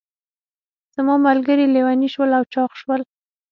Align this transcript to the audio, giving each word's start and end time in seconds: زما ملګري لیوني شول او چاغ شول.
زما 0.95 1.15
ملګري 1.27 1.65
لیوني 1.73 2.09
شول 2.13 2.29
او 2.37 2.43
چاغ 2.53 2.71
شول. 2.81 3.01